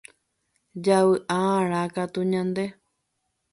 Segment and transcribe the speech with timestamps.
[0.85, 2.65] javy'a'arã katu ñande